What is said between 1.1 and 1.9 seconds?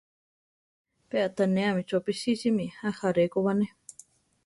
aʼtanéame